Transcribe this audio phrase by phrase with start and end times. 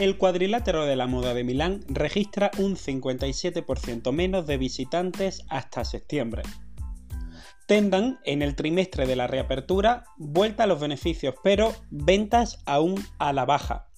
[0.00, 6.42] el cuadrilátero de la moda de Milán registra un 57% menos de visitantes hasta septiembre.
[7.66, 13.34] Tendan, en el trimestre de la reapertura, vuelta a los beneficios, pero ventas aún a
[13.34, 13.90] la baja.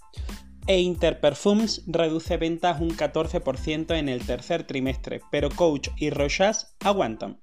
[0.67, 7.41] E Interperfumes reduce ventas un 14% en el tercer trimestre, pero Coach y Rochas aguantan.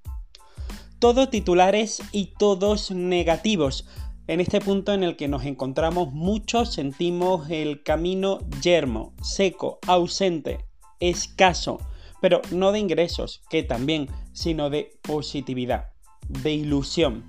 [0.98, 3.88] Todo titulares y todos negativos,
[4.30, 10.66] en este punto en el que nos encontramos muchos sentimos el camino yermo, seco, ausente,
[11.00, 11.80] escaso,
[12.20, 15.88] pero no de ingresos, que también, sino de positividad,
[16.28, 17.24] de ilusión.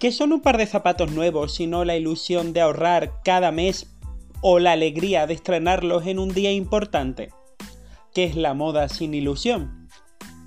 [0.00, 3.94] ¿Qué son un par de zapatos nuevos sino la ilusión de ahorrar cada mes
[4.40, 7.30] o la alegría de estrenarlos en un día importante?
[8.12, 9.88] ¿Qué es la moda sin ilusión?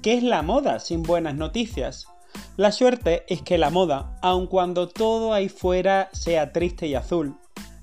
[0.02, 2.10] ¿Qué es la moda sin buenas noticias?
[2.58, 7.36] La suerte es que la moda, aun cuando todo ahí fuera sea triste y azul,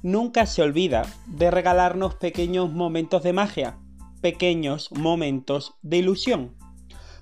[0.03, 3.79] nunca se olvida de regalarnos pequeños momentos de magia,
[4.23, 6.57] pequeños momentos de ilusión.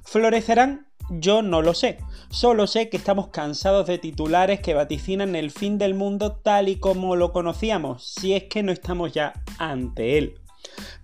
[0.05, 0.87] ¿Florecerán?
[1.11, 5.77] Yo no lo sé, solo sé que estamos cansados de titulares que vaticinan el fin
[5.77, 10.37] del mundo tal y como lo conocíamos, si es que no estamos ya ante él.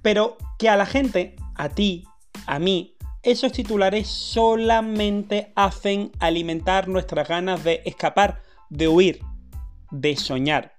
[0.01, 2.05] Pero que a la gente, a ti,
[2.47, 2.96] a mí,
[3.27, 9.21] esos titulares solamente hacen alimentar nuestras ganas de escapar, de huir,
[9.91, 10.75] de soñar.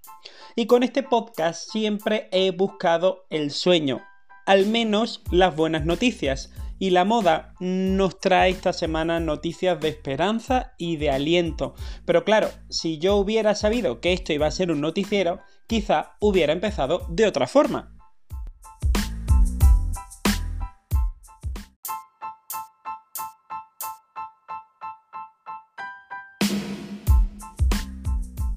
[0.55, 4.01] Y con este podcast siempre he buscado el sueño,
[4.45, 6.53] al menos las buenas noticias.
[6.79, 11.75] Y la moda nos trae esta semana noticias de esperanza y de aliento.
[12.05, 16.53] Pero claro, si yo hubiera sabido que esto iba a ser un noticiero, quizá hubiera
[16.53, 17.96] empezado de otra forma.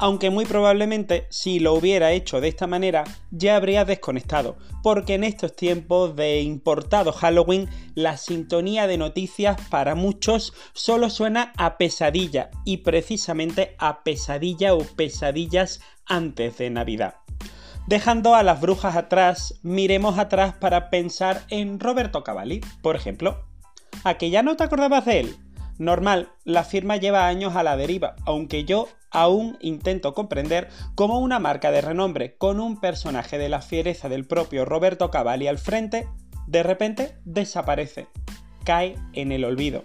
[0.01, 5.25] Aunque muy probablemente si lo hubiera hecho de esta manera ya habría desconectado, porque en
[5.25, 12.51] estos tiempos de importado Halloween la sintonía de noticias para muchos solo suena a pesadilla
[12.65, 17.17] y precisamente a pesadilla o pesadillas antes de Navidad.
[17.87, 23.45] Dejando a las brujas atrás, miremos atrás para pensar en Roberto Cavalli, por ejemplo.
[24.05, 25.37] ¿A que ya no te acordabas de él?
[25.79, 31.39] Normal, la firma lleva años a la deriva, aunque yo aún intento comprender cómo una
[31.39, 36.09] marca de renombre con un personaje de la fiereza del propio Roberto Cavalli al frente,
[36.47, 38.09] de repente desaparece,
[38.65, 39.85] cae en el olvido.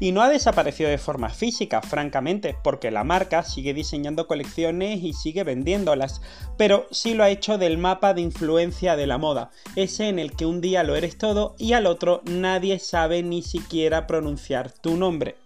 [0.00, 5.12] Y no ha desaparecido de forma física, francamente, porque la marca sigue diseñando colecciones y
[5.12, 6.20] sigue vendiéndolas,
[6.56, 10.32] pero sí lo ha hecho del mapa de influencia de la moda, ese en el
[10.32, 14.96] que un día lo eres todo y al otro nadie sabe ni siquiera pronunciar tu
[14.96, 15.36] nombre.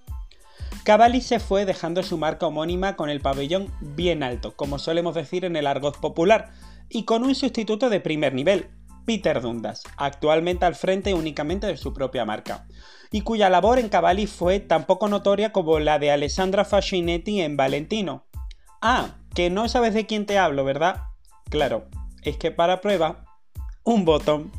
[0.88, 5.44] Cavalli se fue dejando su marca homónima con el pabellón bien alto, como solemos decir
[5.44, 6.50] en el argot popular,
[6.88, 8.70] y con un sustituto de primer nivel,
[9.04, 12.66] Peter Dundas, actualmente al frente únicamente de su propia marca,
[13.10, 17.58] y cuya labor en Cavalli fue tan poco notoria como la de Alessandra Fascinetti en
[17.58, 18.24] Valentino.
[18.80, 21.02] Ah, que no sabes de quién te hablo, ¿verdad?
[21.50, 21.84] Claro,
[22.22, 23.26] es que para prueba,
[23.84, 24.50] un botón.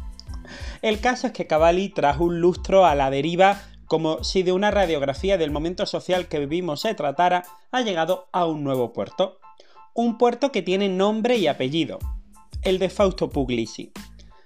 [0.84, 4.70] El caso es que Cavalli trajo un lustro a la deriva como si de una
[4.70, 9.40] radiografía del momento social que vivimos se tratara, ha llegado a un nuevo puerto.
[9.96, 11.98] Un puerto que tiene nombre y apellido,
[12.62, 13.92] el de Fausto Puglisi.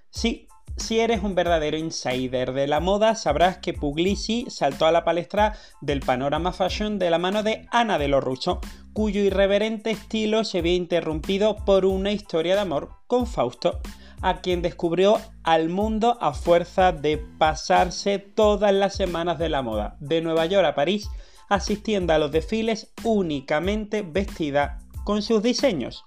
[0.09, 5.03] Sí, si eres un verdadero insider de la moda, sabrás que Puglisi saltó a la
[5.03, 8.61] palestra del panorama fashion de la mano de Ana de los Russo,
[8.93, 13.81] cuyo irreverente estilo se vio interrumpido por una historia de amor con Fausto
[14.23, 19.97] a quien descubrió al mundo a fuerza de pasarse todas las semanas de la moda,
[19.99, 21.09] de Nueva York a París,
[21.49, 26.05] asistiendo a los desfiles únicamente vestida con sus diseños.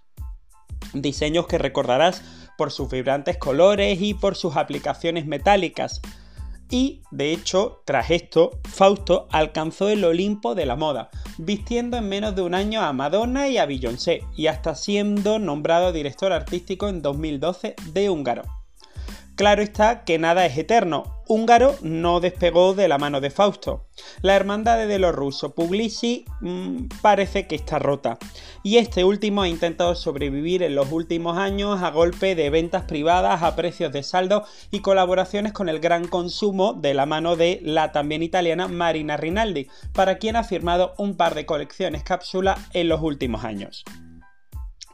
[0.94, 2.22] Diseños que recordarás
[2.56, 6.00] por sus vibrantes colores y por sus aplicaciones metálicas,
[6.71, 12.34] y, de hecho, tras esto, Fausto alcanzó el Olimpo de la moda, vistiendo en menos
[12.34, 17.02] de un año a Madonna y a Beyoncé, y hasta siendo nombrado director artístico en
[17.02, 18.56] 2012 de Húngaro.
[19.37, 21.23] Claro está que nada es eterno.
[21.29, 23.87] Húngaro no despegó de la mano de Fausto.
[24.23, 28.19] La hermandad de los rusos Puglisi mm, parece que está rota.
[28.62, 33.43] Y este último ha intentado sobrevivir en los últimos años a golpe de ventas privadas
[33.43, 37.93] a precios de saldo y colaboraciones con el gran consumo de la mano de la
[37.93, 43.03] también italiana Marina Rinaldi, para quien ha firmado un par de colecciones cápsula en los
[43.03, 43.85] últimos años.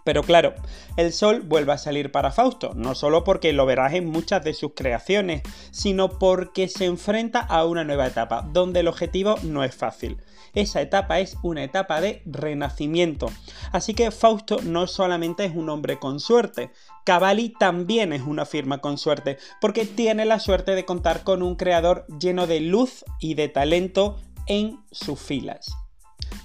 [0.05, 0.55] Pero claro,
[0.97, 4.55] el sol vuelve a salir para Fausto, no solo porque lo verás en muchas de
[4.55, 9.75] sus creaciones, sino porque se enfrenta a una nueva etapa, donde el objetivo no es
[9.75, 10.19] fácil.
[10.55, 13.31] Esa etapa es una etapa de renacimiento.
[13.73, 16.71] Así que Fausto no solamente es un hombre con suerte,
[17.05, 21.57] Cavalli también es una firma con suerte, porque tiene la suerte de contar con un
[21.57, 25.82] creador lleno de luz y de talento en sus filas.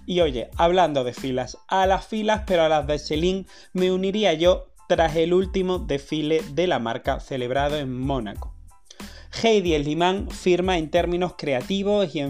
[0.07, 4.33] Y oye, hablando de filas, a las filas, pero a las de Celine, me uniría
[4.33, 8.53] yo tras el último desfile de la marca celebrado en Mónaco.
[9.43, 12.21] Heidi Sliman firma en términos creativos y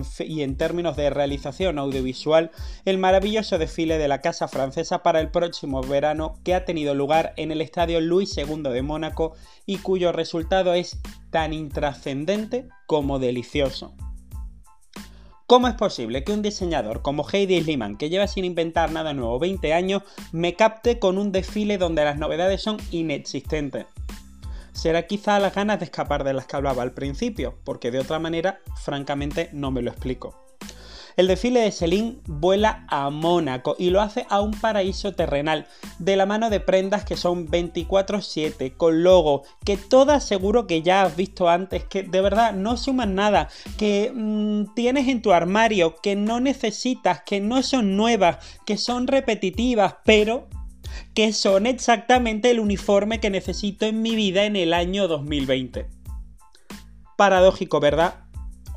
[0.41, 2.49] en, términos de realización audiovisual
[2.85, 7.33] el maravilloso desfile de la Casa Francesa para el próximo verano que ha tenido lugar
[7.37, 9.35] en el Estadio Luis II de Mónaco
[9.67, 10.97] y cuyo resultado es
[11.29, 13.93] tan intrascendente como delicioso.
[15.47, 19.39] ¿Cómo es posible que un diseñador como Heidi Sliman, que lleva sin inventar nada nuevo
[19.39, 20.03] 20 años,
[20.33, 23.85] me capte con un desfile donde las novedades son inexistentes?
[24.73, 28.19] Será quizá las ganas de escapar de las que hablaba al principio, porque de otra
[28.19, 30.37] manera, francamente, no me lo explico.
[31.17, 35.65] El desfile de Celine vuela a Mónaco y lo hace a un paraíso terrenal,
[35.97, 41.01] de la mano de prendas que son 24/7, con logo, que todas seguro que ya
[41.01, 43.49] has visto antes, que de verdad no suman nada,
[43.79, 48.37] que mmm, tienes en tu armario, que no necesitas, que no son nuevas,
[48.67, 50.47] que son repetitivas, pero
[51.15, 55.87] que son exactamente el uniforme que necesito en mi vida en el año 2020.
[57.17, 58.26] Paradójico, ¿verdad?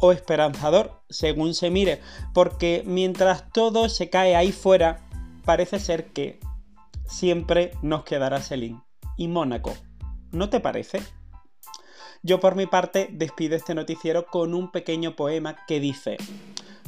[0.00, 2.00] O esperanzador, según se mire,
[2.34, 5.06] porque mientras todo se cae ahí fuera,
[5.44, 6.40] parece ser que
[7.06, 8.82] siempre nos quedará Selin
[9.16, 9.74] y Mónaco.
[10.32, 11.02] ¿No te parece?
[12.22, 16.16] Yo por mi parte despido este noticiero con un pequeño poema que dice,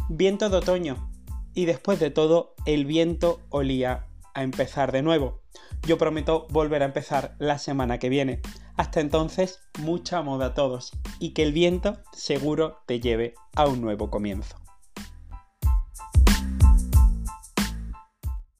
[0.09, 1.11] viento de otoño,
[1.55, 5.42] y después de todo el viento olía a empezar de nuevo.
[5.87, 8.41] Yo prometo volver a empezar la semana que viene.
[8.77, 13.81] Hasta entonces, mucha moda a todos y que el viento seguro te lleve a un
[13.81, 14.62] nuevo comienzo.